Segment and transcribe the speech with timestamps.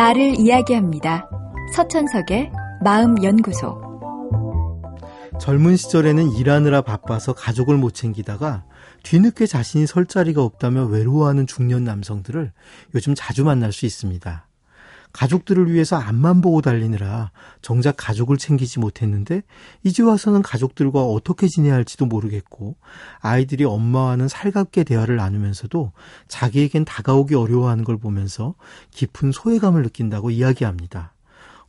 [0.00, 1.28] 나를 이야기합니다.
[1.74, 2.50] 서천석의
[2.82, 3.78] 마음연구소.
[5.38, 8.64] 젊은 시절에는 일하느라 바빠서 가족을 못 챙기다가
[9.02, 12.50] 뒤늦게 자신이 설 자리가 없다며 외로워하는 중년 남성들을
[12.94, 14.46] 요즘 자주 만날 수 있습니다.
[15.12, 17.30] 가족들을 위해서 앞만 보고 달리느라
[17.62, 19.42] 정작 가족을 챙기지 못했는데
[19.82, 22.76] 이제 와서는 가족들과 어떻게 지내야 할지도 모르겠고
[23.20, 25.92] 아이들이 엄마와는 살갑게 대화를 나누면서도
[26.28, 28.54] 자기에겐 다가오기 어려워하는 걸 보면서
[28.92, 31.14] 깊은 소외감을 느낀다고 이야기합니다.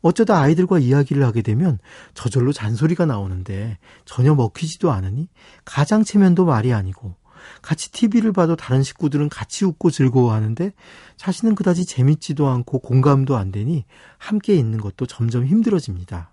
[0.01, 1.77] 어쩌다 아이들과 이야기를 하게 되면
[2.13, 5.29] 저절로 잔소리가 나오는데 전혀 먹히지도 않으니
[5.63, 7.15] 가장 체면도 말이 아니고
[7.61, 10.73] 같이 TV를 봐도 다른 식구들은 같이 웃고 즐거워하는데
[11.17, 13.85] 자신은 그다지 재밌지도 않고 공감도 안 되니
[14.17, 16.31] 함께 있는 것도 점점 힘들어집니다.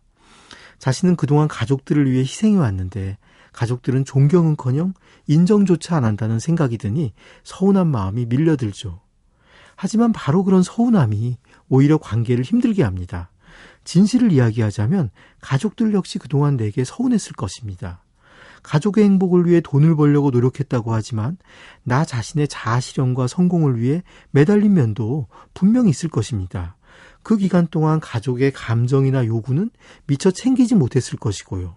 [0.78, 3.18] 자신은 그동안 가족들을 위해 희생해 왔는데
[3.52, 4.94] 가족들은 존경은커녕
[5.26, 7.12] 인정조차 안 한다는 생각이 드니
[7.42, 9.00] 서운한 마음이 밀려들죠.
[9.74, 13.30] 하지만 바로 그런 서운함이 오히려 관계를 힘들게 합니다.
[13.84, 18.02] 진실을 이야기하자면 가족들 역시 그동안 내게 서운했을 것입니다.
[18.62, 21.37] 가족의 행복을 위해 돈을 벌려고 노력했다고 하지만
[21.82, 26.76] 나 자신의 자아 실현과 성공을 위해 매달린 면도 분명히 있을 것입니다.
[27.23, 29.70] 그 기간 동안 가족의 감정이나 요구는
[30.06, 31.76] 미처 챙기지 못했을 것이고요.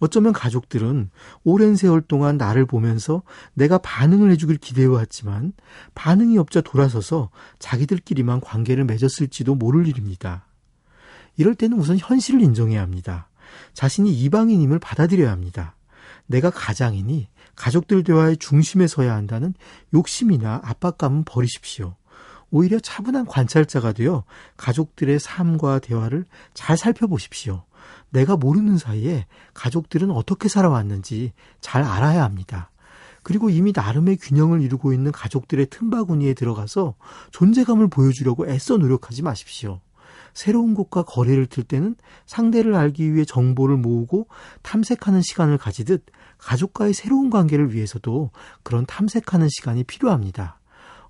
[0.00, 1.10] 어쩌면 가족들은
[1.44, 3.22] 오랜 세월 동안 나를 보면서
[3.54, 5.52] 내가 반응을 해주길 기대해왔지만
[5.94, 10.46] 반응이 없자 돌아서서 자기들끼리만 관계를 맺었을지도 모를 일입니다.
[11.36, 13.28] 이럴 때는 우선 현실을 인정해야 합니다.
[13.74, 15.74] 자신이 이방인임을 받아들여야 합니다.
[16.28, 19.54] 내가 가장이니 가족들 대화의 중심에 서야 한다는
[19.92, 21.96] 욕심이나 압박감은 버리십시오.
[22.50, 24.24] 오히려 차분한 관찰자가 되어
[24.56, 27.64] 가족들의 삶과 대화를 잘 살펴보십시오.
[28.10, 32.70] 내가 모르는 사이에 가족들은 어떻게 살아왔는지 잘 알아야 합니다.
[33.22, 36.94] 그리고 이미 나름의 균형을 이루고 있는 가족들의 틈바구니에 들어가서
[37.32, 39.80] 존재감을 보여주려고 애써 노력하지 마십시오.
[40.38, 44.28] 새로운 곳과 거래를 틀 때는 상대를 알기 위해 정보를 모으고
[44.62, 46.06] 탐색하는 시간을 가지듯
[46.38, 48.30] 가족과의 새로운 관계를 위해서도
[48.62, 50.60] 그런 탐색하는 시간이 필요합니다.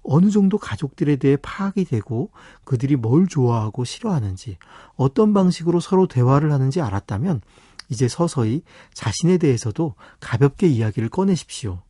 [0.03, 2.31] 어느 정도 가족들에 대해 파악이 되고
[2.65, 4.57] 그들이 뭘 좋아하고 싫어하는지
[4.97, 7.43] 어떤 방식으로 서로 대화를 하는지 알았다면
[7.91, 8.63] 이제 서서히
[8.95, 11.83] 자신에 대해서도 가볍게 이야기를 꺼내십시오.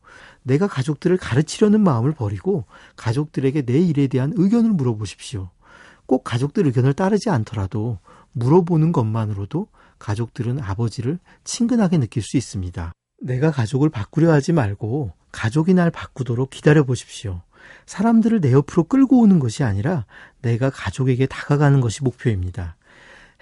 [0.42, 2.64] 내가 가족들을 가르치려는 마음을 버리고
[2.96, 5.50] 가족들에게 내 일에 대한 의견을 물어보십시오.
[6.08, 7.98] 꼭 가족들 의견을 따르지 않더라도
[8.32, 12.92] 물어보는 것만으로도 가족들은 아버지를 친근하게 느낄 수 있습니다.
[13.20, 17.42] 내가 가족을 바꾸려 하지 말고 가족이 날 바꾸도록 기다려 보십시오.
[17.84, 20.06] 사람들을 내 옆으로 끌고 오는 것이 아니라
[20.40, 22.76] 내가 가족에게 다가가는 것이 목표입니다.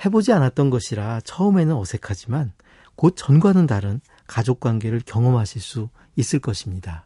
[0.05, 2.53] 해보지 않았던 것이라 처음에는 어색하지만
[2.97, 7.06] 곧 전과는 다른 가족 관계를 경험하실 수 있을 것입니다.